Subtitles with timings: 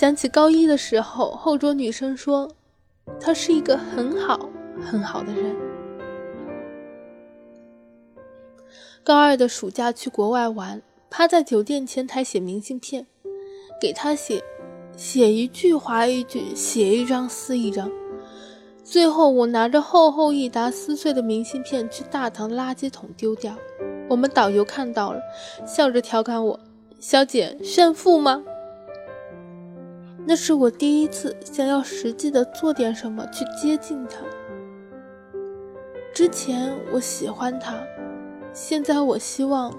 [0.00, 2.50] 想起高一的时候，后桌女生说
[3.20, 4.48] 他是一个很好
[4.82, 5.54] 很好的人。
[9.04, 10.80] 高二的暑假去国外玩，
[11.10, 13.06] 趴在酒店前台写明信片，
[13.78, 14.42] 给他写，
[14.96, 17.92] 写一句划一句，写一张撕一张。
[18.82, 23.54] 最后，我拿着厚厚一沓撕碎的明信片去大堂垃圾桶丢掉。
[24.08, 25.20] 我们导游看到了，
[25.66, 26.58] 笑着调侃我
[26.98, 28.42] ：“小姐，炫富吗？”
[30.30, 34.20] 那是我第一次想要实际的做点什么去接近他。
[36.14, 37.74] 之前我喜欢他。
[38.52, 39.74] 现在我希望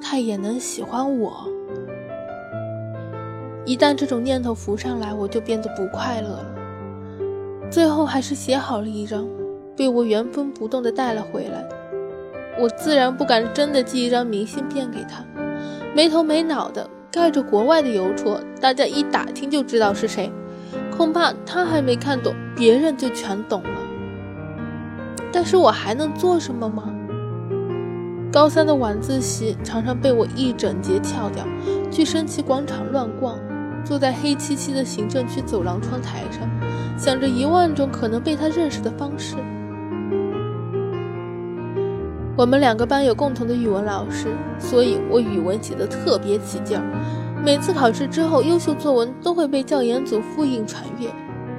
[0.00, 1.48] 他也能喜欢我。
[3.66, 6.54] 一旦这种念头浮上来，我就变得不快乐了。
[7.68, 9.28] 最后还是写好了一张，
[9.76, 11.68] 被我原封不动的带了回来。
[12.60, 15.24] 我自然不敢真的寄一张明信片给他，
[15.96, 20.32] 没头没脑的盖着国外的邮戳，大家一打听就知道是谁。
[20.96, 23.78] 恐怕他还没看懂，别人就全懂了。
[25.32, 26.92] 但是我还能做什么吗？
[28.32, 31.46] 高三的晚自习常常被我一整节翘掉，
[31.88, 33.38] 去升旗广场乱逛，
[33.84, 36.50] 坐在黑漆漆的行政区走廊窗台上，
[36.98, 39.36] 想着一万种可能被他认识的方式。
[42.36, 44.26] 我们两个班有共同的语文老师，
[44.58, 46.82] 所以我语文写得特别起劲儿。
[47.44, 51.08] 每次考试之后，优秀作文都会被教研组复印传阅，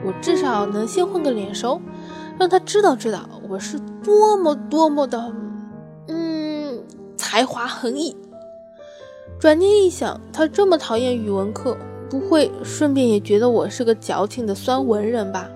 [0.03, 1.81] 我至少能先混个脸熟，
[2.38, 5.34] 让他知道知道我是多么多么的。
[6.08, 6.84] 嗯
[7.16, 8.14] 才华横溢。
[9.40, 11.78] 转念一想，他这么讨厌语文课，
[12.09, 15.48] 不会顺便也觉得我是个矫情的酸文人吧？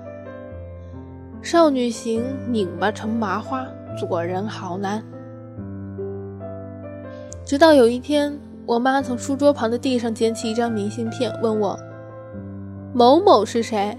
[1.41, 3.65] 少女心拧巴成麻花，
[4.07, 5.03] 做人好难。
[7.45, 11.77] 直到有一天，我妈从书桌旁的地上捡起一张明信片，问我
[12.93, 13.97] ：“某某是谁？”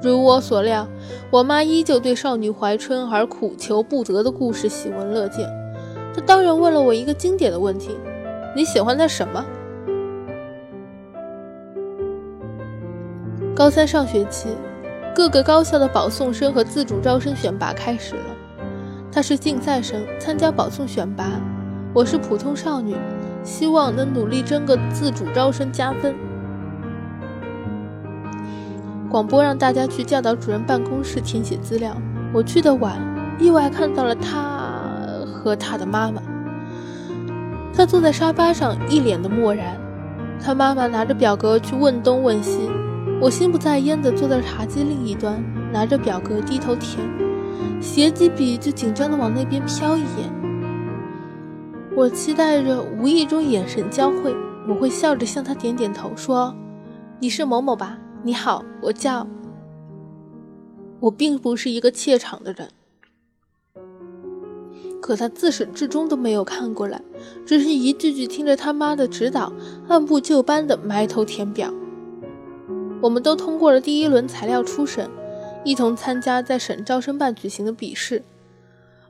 [0.00, 0.86] 如我所料，
[1.30, 5.48] 我妈依旧对少女怀春而苦求不得的故事喜闻乐见。
[6.14, 7.96] 她当然问了我一个经典的问题
[8.54, 9.44] ：“你喜欢他什么？”
[13.56, 14.50] 高三上学期，
[15.14, 18.35] 各个高校的保送生和自主招生选拔开始了。
[19.16, 21.24] 他是竞赛生，参加保送选拔；
[21.94, 22.94] 我是普通少女，
[23.42, 26.14] 希望能努力争个自主招生加分。
[29.08, 31.96] 广播让大家去教导主任办公室填写资料。
[32.34, 33.00] 我去的晚，
[33.40, 34.54] 意外看到了他。
[35.24, 36.20] 和他的妈妈，
[37.72, 39.78] 他坐在沙发上，一脸的漠然。
[40.38, 42.68] 他妈妈拿着表格去问东问西，
[43.18, 46.98] 我心不在焉地坐在茶几另一端，拿着表格低头填，
[47.80, 50.30] 写几笔就紧张地往那边瞟一眼。
[51.94, 54.34] 我期待着无意中眼神交汇，
[54.68, 56.54] 我会笑着向他点点头，说
[57.20, 57.98] ：“你是某某吧？
[58.22, 59.26] 你好，我叫……
[61.00, 62.68] 我并不是一个怯场的人。”
[65.00, 67.00] 可他自始至终都没有看过来，
[67.46, 69.52] 只是一句句听着他妈的指导，
[69.88, 71.72] 按部就班的埋头填表。
[73.00, 75.08] 我们都通过了第一轮材料初审，
[75.66, 78.22] 一同参加在省招生办举行的笔试。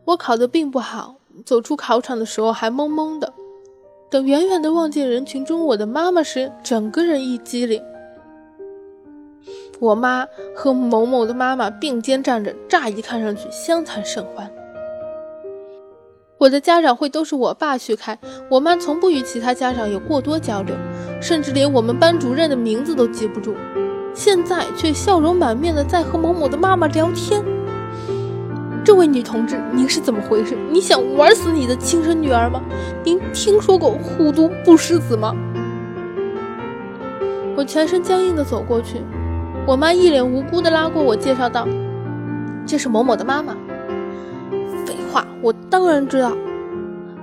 [0.06, 3.30] 我考得并不好，走出考场的时候还懵懵的。
[4.10, 7.82] 等远远的望见人群中我的妈妈时，整个人一激灵。
[9.80, 14.50] 我妈和某某的妈妈并肩站着，乍一看上去相谈甚欢。
[16.38, 18.18] 我的家长会都是我爸去开，
[18.50, 20.74] 我妈从不与其他家长有过多交流，
[21.20, 23.54] 甚至连我们班主任的名字都记不住。
[24.16, 27.44] 现在却笑容满面的在和某某的妈妈聊天。
[28.82, 30.56] 这位女同志，您是怎么回事？
[30.70, 32.62] 你想玩死你的亲生女儿吗？
[33.04, 35.36] 您听说过虎毒不食子吗？
[37.54, 39.02] 我全身僵硬的走过去，
[39.66, 41.68] 我妈一脸无辜的拉过我，介绍道
[42.64, 43.54] ：“这是某某的妈妈。”
[44.86, 46.34] 废话我当然知道，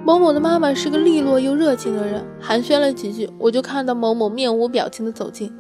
[0.06, 2.24] 某某的妈妈是个利落又热情的人。
[2.40, 5.52] 寒暄了几句，我就看到某某面无表情的走近，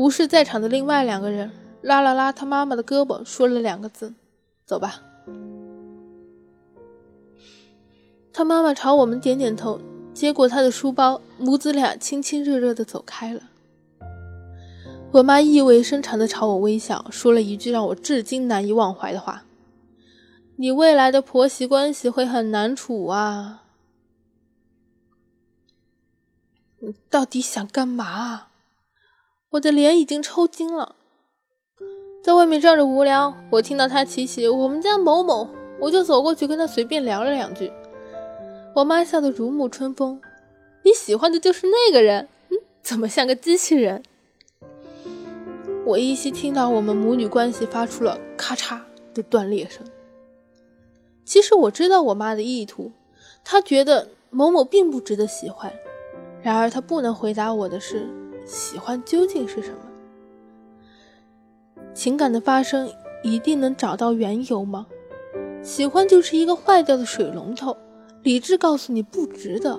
[0.00, 1.50] 无视在场的另外两个人，
[1.82, 4.14] 拉了拉他妈妈的胳膊，说了两个字
[4.64, 5.02] ：“走吧。”
[8.32, 9.78] 他妈妈朝我们点点头，
[10.14, 13.42] 接过他的书包，母子俩亲亲热热的走开了。
[15.12, 19.44] 我妈意味深长的朝我微笑，说了一句让我至今难以忘怀的话。
[20.56, 23.64] 你未来的婆媳关系会很难处啊！
[26.78, 28.06] 你到底想干嘛？
[28.06, 28.49] 啊
[29.50, 30.94] 我的脸已经抽筋了。
[32.22, 35.48] 在外面站着无聊，我听到他提起我们家某某，
[35.80, 37.72] 我就走过去跟他随便聊了两句。
[38.76, 40.20] 我妈笑得如沐春风。
[40.84, 42.28] 你喜欢的就是那个人？
[42.50, 44.04] 嗯，怎么像个机器人？
[45.84, 48.78] 我依稀听到我们母女关系发出了咔嚓
[49.12, 49.84] 的断裂声。
[51.24, 52.92] 其实我知道我妈的意图，
[53.42, 55.72] 她觉得某某并不值得喜欢。
[56.40, 58.08] 然而她不能回答我的是，
[58.50, 59.78] 喜欢究竟是什么？
[61.94, 62.92] 情感的发生
[63.22, 64.88] 一定能找到缘由吗？
[65.62, 67.76] 喜欢就是一个坏掉的水龙头，
[68.24, 69.78] 理智告诉你不值得，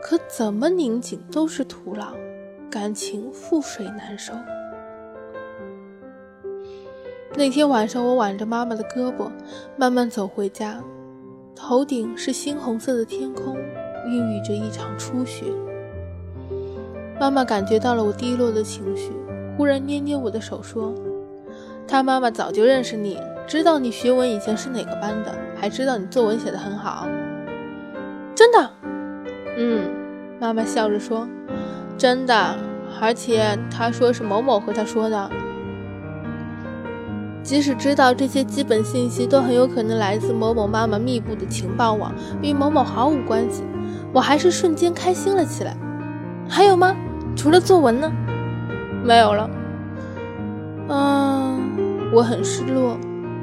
[0.00, 2.14] 可怎么拧紧都是徒劳，
[2.70, 4.32] 感情覆水难收。
[7.34, 9.28] 那天晚上，我挽着妈妈的胳膊，
[9.76, 10.80] 慢慢走回家，
[11.56, 13.56] 头顶是猩红色的天空，
[14.06, 15.46] 孕育着一场初雪。
[17.18, 19.10] 妈妈感觉到了我低落的情绪，
[19.56, 20.94] 忽然捏捏我的手说。
[21.88, 27.06] 他妈妈早就认识你，知道你学文以前是哪个班的，还知道你作文写得很好。
[28.34, 28.70] 真的？
[29.56, 29.88] 嗯，
[30.38, 31.26] 妈妈笑着说，
[31.96, 32.54] 真的。
[33.00, 35.30] 而且他说是某某和他说的。
[37.42, 42.12] 即使知道这些基本信息都很有可能来自某某妈妈密布的情报网，
[42.42, 43.62] 与某某毫无关系，
[44.12, 45.76] 我还是瞬间开心了起来。
[46.48, 46.96] 还有吗？
[47.36, 48.10] 除了作文呢？
[49.04, 49.48] 没有了。
[50.88, 51.76] 嗯。
[52.12, 52.96] 我很失落。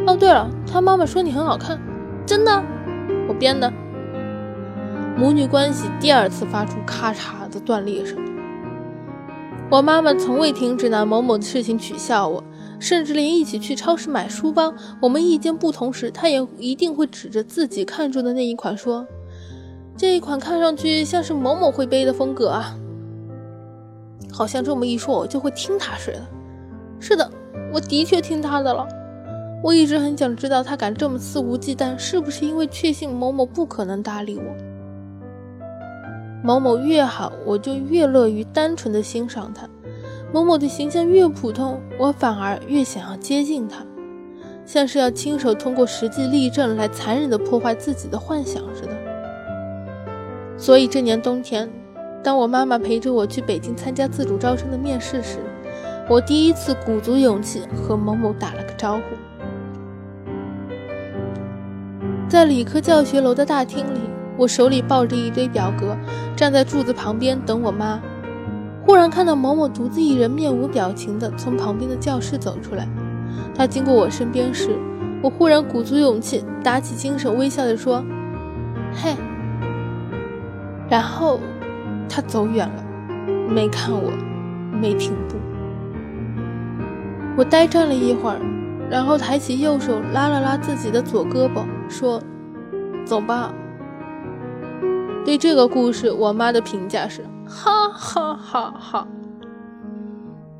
[0.07, 1.77] 哦，对了，他妈妈说你很好看，
[2.25, 2.63] 真的？
[3.27, 3.71] 我编的。
[5.17, 8.17] 母女关系第二次发出咔嚓的断裂声。
[9.69, 12.43] 我妈妈从未停止拿某某的事情取笑我，
[12.79, 19.05] 甚至连一起去超市买书包，我们意见不同时，她也一定会指着自己看中的那一款说
[19.97, 22.75] ：“这一款看上去像是某某会背的风格啊。”
[24.33, 26.19] 好像这么一说，我就会听她似的。
[26.99, 27.29] 是的。
[27.71, 28.87] 我的确听他的了。
[29.63, 34.43] 我一直很想知道，他敢这么肆无忌惮，是不是因为确信某某不可能搭理我？
[36.43, 39.65] 某某越好，我就越乐于单纯的欣赏他；
[40.31, 43.83] 某某的形象越普通，我反而越想要接近他，
[44.65, 48.91] 像是要亲手通过实际例证来残忍的破坏自己的幻想似的。
[50.57, 51.67] 所以这年冬天，
[52.23, 55.39] 当我妈妈陪着我去北京参加自主招生的面试时，
[56.09, 59.01] 我第一次鼓足勇气和某某打了个招呼，
[62.29, 63.99] 在理科教学楼的大厅里，
[64.37, 65.97] 我手里抱着一堆表格，
[66.33, 67.99] 站在柱子旁边等我妈。
[68.85, 72.87] 忽然看到某某独自一人，面无表情地从旁边的教室走出来。
[73.53, 74.77] 他经过我身边时，
[75.21, 78.03] 我忽然鼓足勇气，打起精神，微笑着说
[78.95, 79.15] ：“嘿。”
[80.89, 81.39] 然后
[82.15, 82.83] 他走远了，
[83.49, 84.11] 没看我，
[84.79, 85.35] 没停步。
[87.35, 88.39] 我呆站了一会儿，
[88.87, 92.21] 然后抬起右手拉了拉自己的左胳膊，说
[93.03, 93.51] ：“走吧。”
[95.25, 99.07] 对这个故事，我妈的评价是：“哈哈哈哈。”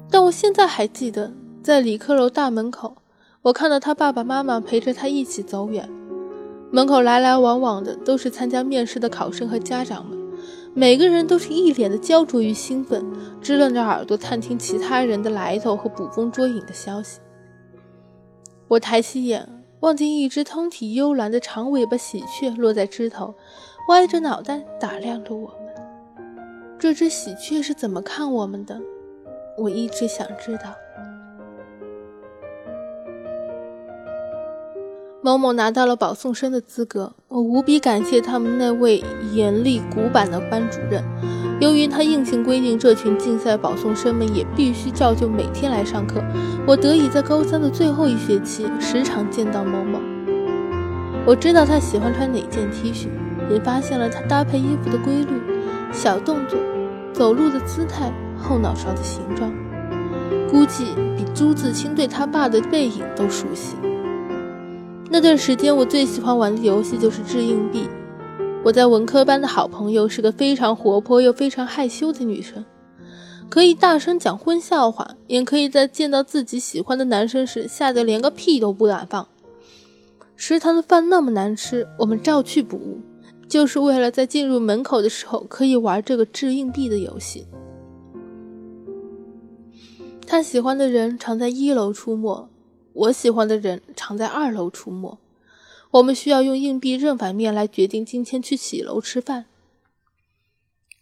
[0.09, 2.97] 但我现在还记得，在理科楼大门口，
[3.44, 5.88] 我看到他爸爸妈妈陪着他一起走远，
[6.71, 10.22] 门口来来往往的都是参加面试的考生和家长们。
[10.75, 13.05] 每个人都是一脸的焦灼与兴奋，
[13.39, 17.19] 支棱着耳朵探听其他人的来头和捕风捉影的消息。
[18.67, 19.47] 我抬起眼，
[19.81, 23.35] 望见一只通体幽蓝的长尾巴喜鹊落在枝头，
[23.89, 25.57] 歪着脑袋打量着我们。
[26.80, 28.81] 这只喜鹊是怎么看我们的？
[29.59, 30.73] 我一直想知道。
[35.25, 39.01] 某某拿到了保送生的资格，我无比感谢他们那位
[39.31, 41.01] 严厉古板的班主任。
[41.61, 46.21] 由于他硬性规定这群竞赛保送生们也必须照旧每天来上课，
[46.68, 49.97] 我得以在高三的最后一学期时常见到某某。
[51.25, 53.07] 我知道他喜欢穿哪件 T 恤，
[53.49, 55.42] 也发现了他搭配衣服的规律、
[55.94, 56.59] 小动作、
[57.13, 59.49] 走路的姿态、后脑勺的形状，
[60.51, 63.77] 估计比朱自清对他爸的背影都熟悉。
[65.13, 67.87] 那段时间，我最喜欢玩的游戏就是掷硬币。
[68.63, 72.65] 我在文科班的好朋友是个非常活泼又非常害羞的女生，
[73.47, 79.27] 可以大声讲荤笑话，也可以在见到自己喜欢的男生时吓得连个屁都不敢放。
[80.35, 82.99] 食堂的饭那么难吃，我们照去不误，
[83.47, 87.45] 就是为了在进入门口的时候可以玩这个掷硬币的游戏。
[90.25, 92.49] 他喜欢的人常在一楼出没。
[92.94, 95.18] 我喜欢的人常在二楼出没，
[95.92, 99.45] 我们需要用硬币正反面来决定今天去几楼吃饭。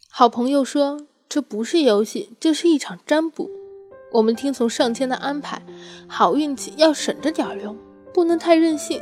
[0.10, 3.50] 好朋友说这不是游戏，这是一场占卜。
[4.14, 5.62] 我们听从上天的安排，
[6.08, 7.78] 好运气要省着点用，
[8.14, 9.02] 不能太任性，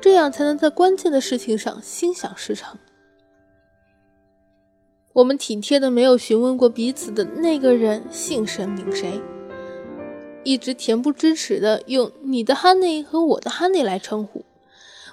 [0.00, 2.76] 这样才能在关键的事情上心想事成。
[5.12, 9.20] 我们体贴的没有询问过彼此的那个人姓甚名谁。
[10.44, 14.44] 一直恬不知耻的用你的 Honey 和我的 Honey 来称呼。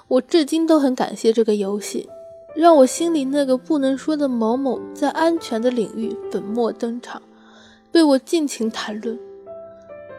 [0.08, 2.08] 我至今都很感谢这个游戏，
[2.56, 7.22] 让我心里那个不能说的某某在安全的领域粉墨登场，
[7.92, 9.16] 被我尽情谈论，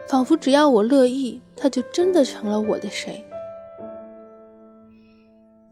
[0.08, 3.22] 仿佛只要我乐意，他就真的成了我的谁。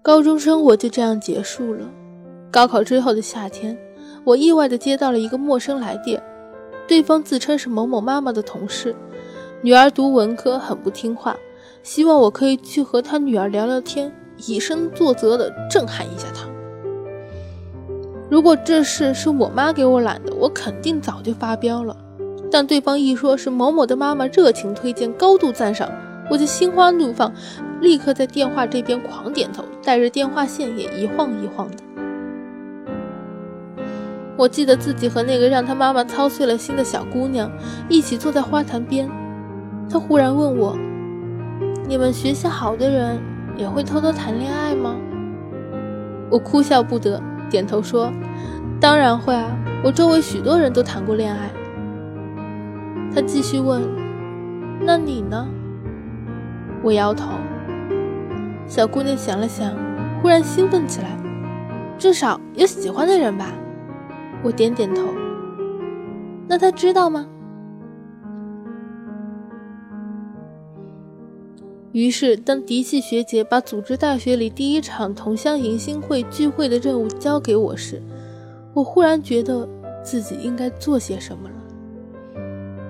[0.03, 1.91] 高中生活就这样结束了。
[2.51, 3.79] 高考之后的夏天，
[4.25, 6.23] 我意外的接到了一个陌生来电，
[6.87, 8.95] 对方自称是某某妈妈的同事，
[9.63, 11.37] 女儿读文科很不听话。
[11.83, 14.13] 希望我可以去和她女儿聊聊天，
[14.47, 16.47] 以身作则的震撼一下她。
[18.31, 21.97] 如果这事是我妈给我揽的，我肯定早就发飙了。
[22.51, 25.91] 但对方一说是某某的妈妈热情推荐、高度赞赏，
[26.31, 27.33] 我就心花怒放，
[27.81, 31.77] 立刻在电话这边狂点头，带着电话线也一晃一晃的。
[34.37, 37.51] 我记得自己和那个让他妈妈操碎了心的小姑娘
[37.89, 39.11] 一起坐在花坛边，
[39.91, 40.79] 他忽然问我。
[41.89, 43.19] 你们学习好的人
[43.57, 44.95] 也会偷偷谈恋爱吗？
[46.31, 47.21] 我哭笑不得，
[47.51, 48.13] 点头说
[48.81, 49.51] ：“当然会啊，
[49.83, 51.51] 我周围许多人都谈过恋爱。”
[53.13, 53.83] 他继续问
[54.87, 55.49] ：“那你呢？”
[56.85, 57.33] 我摇头。
[58.69, 59.75] 小姑娘想了想，
[60.23, 61.09] 忽然兴奋起来
[61.99, 63.47] ：“至少有喜欢的人吧？”
[64.45, 65.03] 我点点头。
[66.47, 67.27] 那他知道吗？
[71.93, 78.01] 于是，当嫡系学姐把组织大学里第一场同乡迎新会聚会的任务交给我时，
[78.73, 79.69] 我忽然觉得
[80.05, 81.55] 自己应该做些什么了。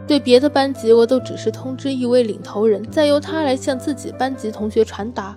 [0.07, 5.35] 对别的班级，我都只是通知一位领头人，再由他来向自己班级同学传达。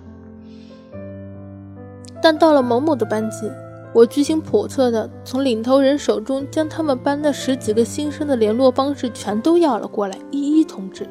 [2.20, 3.50] 但到了某某的班级，
[3.94, 11.08] 我居心叵测的从领头人手中将他们班那十几个新生的联络方式全都要了过来，一一通知。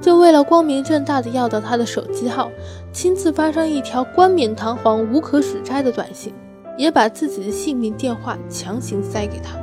[0.00, 2.50] 就为了光明正大的要到他的手机号，
[2.92, 6.32] 亲自发上一条冠冕堂皇、无可指摘的短信，
[6.76, 9.58] 也把自己的姓名、电话强行塞给他。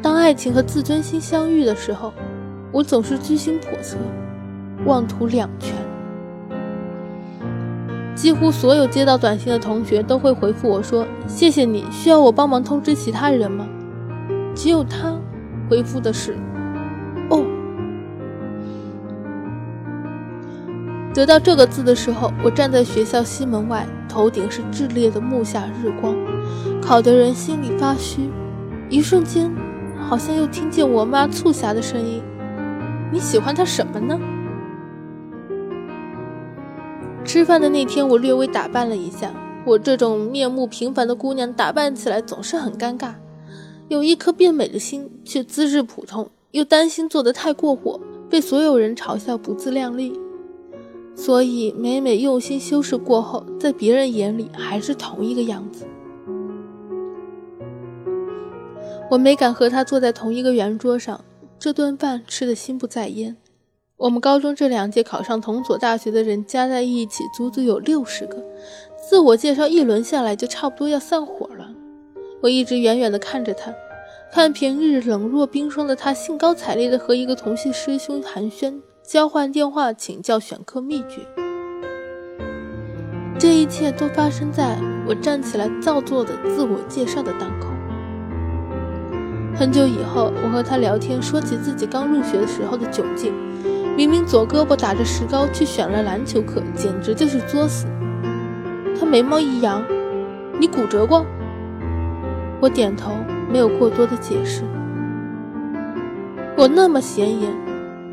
[0.00, 2.12] 当爱情和自尊心相遇的时候，
[2.70, 3.96] 我总是居心叵测，
[4.84, 5.74] 妄图两全。
[8.14, 13.66] 几乎所有接到短信的同学都会回复我说：“谢谢你，需要我帮忙通知其他人吗？”
[14.54, 15.14] 只有他
[15.68, 16.36] 回复的是
[21.16, 26.14] ：“得到这个字的时候，我站在学校西门外，头顶是炽烈的暮夏日光，
[26.82, 28.28] 烤得人心里发虚。
[28.90, 29.50] 一瞬间，
[29.98, 32.22] 好像又听见我妈促狭的声音
[33.10, 34.20] ：“你喜欢他什么呢？”
[37.24, 39.32] 吃饭的那天，我略微打扮了一下。
[39.64, 43.14] 我这种面目平凡的姑娘，打扮起来总是很尴尬。
[43.88, 50.12] 有一颗变美的心，却资质普通，又担心做得太过火，被所有人嘲笑不自量力。
[51.16, 55.86] 所以，每每用心修饰过后，在别人眼里还是同一个样子。
[59.10, 61.24] 我没敢和他坐在同一个圆桌上，
[61.58, 63.36] 这顿饭吃得心不在焉。
[63.96, 68.44] 我们高中这两届考上同所大学的人加在一起，足足有六十个。
[69.08, 71.70] 自我介绍一轮下来，就差不多要散伙了。
[72.42, 73.74] 我一直远远地看着他，
[74.30, 78.82] 看平日冷若冰霜的他，兴高采烈地和一个同系师兄寒暄。
[79.06, 81.24] 交换电话，请教选课秘诀。
[83.38, 87.68] 这一切都发生在我站起来造作的自我介绍的当口。
[89.54, 93.32] 很久以后，我和他聊天，说起自己刚入学的时候的窘境。
[93.96, 97.86] 明明左胳膊打着石膏，去选了篮球课，简直就是作死。
[98.98, 99.84] 他眉毛一扬
[100.58, 101.24] ：“你骨折过？”
[102.60, 103.12] 我点头，
[103.48, 104.64] 没有过多的解释。
[106.56, 107.65] 我那么显眼。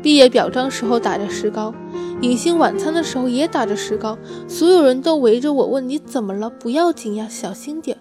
[0.04, 1.74] 毕业表彰时候打着石膏，
[2.20, 6.50] 迎新晚餐的时候也打着石膏，所有人都围着我问你怎么了？
[6.50, 7.96] 不要紧呀，小心点。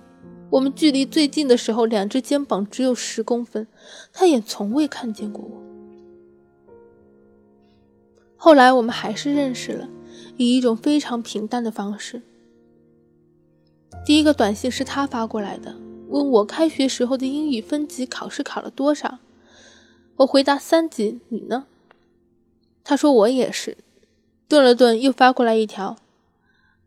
[0.50, 3.66] 我们距离最近的时候，两只肩膀只有十公分，
[4.12, 5.64] 他也从未看见过我。
[8.36, 9.88] 后来我们还是认识了，
[10.36, 12.22] 以一种非常平淡的方式。
[14.06, 15.74] 第一个短信是他发过来的，
[16.10, 19.20] 问我开学时候的英语分级考试考了多少，
[20.18, 21.68] 我回答三级，你呢？
[22.84, 23.78] 他说我也是，
[24.48, 25.96] 顿了顿，又发过来一条：“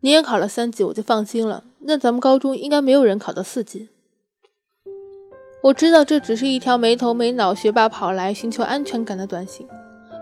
[0.01, 1.63] 你也考了三级，我就放心了。
[1.79, 3.89] 那咱们高中应该没有人考到四级。”
[5.63, 9.67] 我知道这只是一条没头没脑学霸跑来寻求安全感的短信，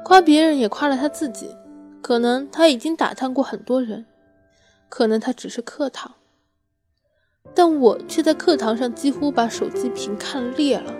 [0.03, 1.49] 夸别人也夸了他自己。
[2.01, 4.05] 可能他已经打探过很多人，
[4.89, 6.11] 可能他只是客套，
[7.53, 10.93] 但我却在课堂上几乎把手机屏看裂了。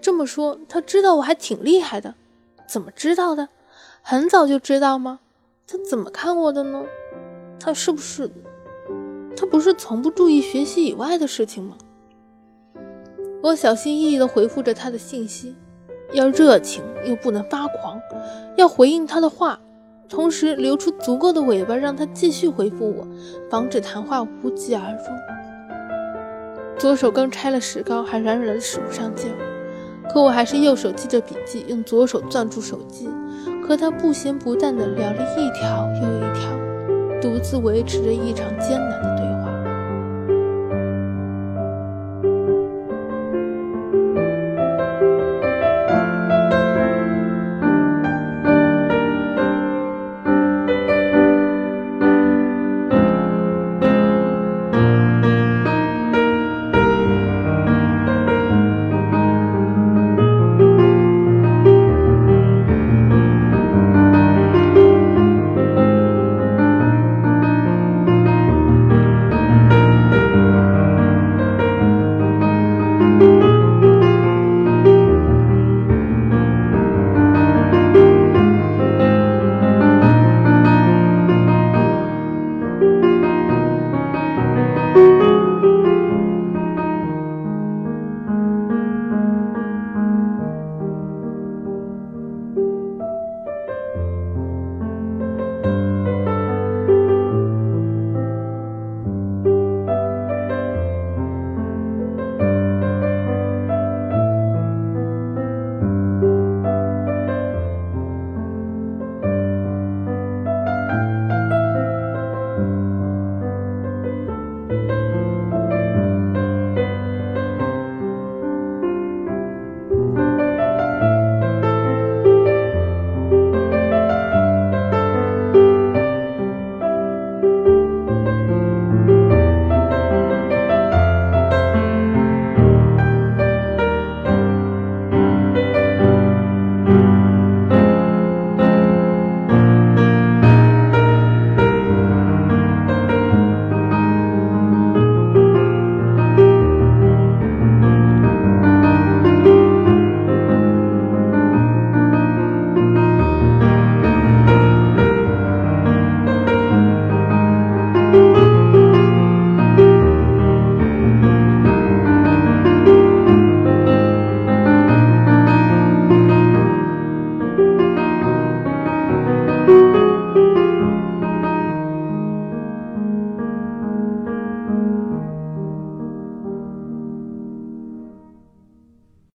[0.00, 2.14] 这么说，他知道我还挺厉害的，
[2.68, 3.48] 怎么知道的？
[4.02, 5.20] 很早就知道吗？
[5.66, 6.84] 他怎么看我的呢？
[7.58, 8.30] 他是不是？
[9.36, 11.76] 他不是从不注意学习以外的事情吗？
[13.42, 15.54] 我小心翼翼地回复着他的信息，
[16.12, 18.00] 要热情又不能发狂，
[18.56, 19.60] 要回应他的话，
[20.08, 23.06] 同时留出足够的尾巴让他继续回复我，
[23.48, 25.06] 防止谈话无疾而终。
[26.76, 29.36] 左手刚拆了石膏，还软软的使不上劲儿。
[30.12, 33.08] 可我还是右手记着笔记，用左手攥住手机，
[33.70, 36.50] 和他不咸不淡的聊了一条又一条，
[37.22, 39.19] 独自维持着一场艰难的。